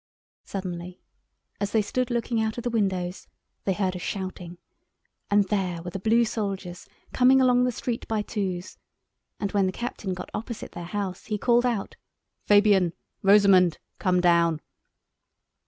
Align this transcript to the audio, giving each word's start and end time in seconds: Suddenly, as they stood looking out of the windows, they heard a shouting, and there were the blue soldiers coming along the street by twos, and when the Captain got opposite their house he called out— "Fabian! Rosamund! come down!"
Suddenly, 0.45 0.99
as 1.59 1.73
they 1.73 1.83
stood 1.83 2.09
looking 2.09 2.41
out 2.41 2.57
of 2.57 2.63
the 2.63 2.71
windows, 2.71 3.27
they 3.65 3.73
heard 3.73 3.95
a 3.95 3.99
shouting, 3.99 4.57
and 5.29 5.43
there 5.49 5.83
were 5.83 5.91
the 5.91 5.99
blue 5.99 6.25
soldiers 6.25 6.87
coming 7.13 7.39
along 7.39 7.65
the 7.65 7.71
street 7.71 8.07
by 8.07 8.23
twos, 8.23 8.79
and 9.39 9.51
when 9.51 9.67
the 9.67 9.71
Captain 9.71 10.15
got 10.15 10.31
opposite 10.33 10.71
their 10.71 10.85
house 10.85 11.25
he 11.27 11.37
called 11.37 11.67
out— 11.67 11.97
"Fabian! 12.47 12.93
Rosamund! 13.21 13.77
come 13.99 14.19
down!" 14.21 14.59